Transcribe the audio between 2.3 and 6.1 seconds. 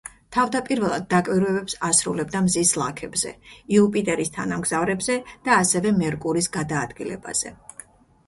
მზის ლაქებზე, იუპიტერის თანამგზავრებზე და ასევე